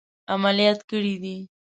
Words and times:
عملیات 0.33 0.79
کړي 0.89 1.13
دي. 1.23 1.37